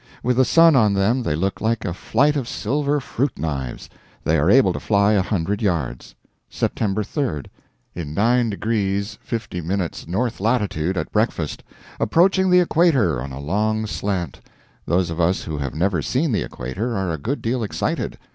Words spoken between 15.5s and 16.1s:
have never